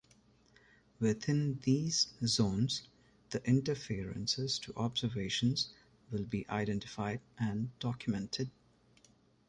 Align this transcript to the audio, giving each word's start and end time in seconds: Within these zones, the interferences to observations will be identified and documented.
Within 0.99 1.59
these 1.61 2.07
zones, 2.25 2.87
the 3.29 3.47
interferences 3.47 4.57
to 4.57 4.73
observations 4.75 5.69
will 6.09 6.23
be 6.25 6.49
identified 6.49 7.21
and 7.37 7.69
documented. 7.77 8.49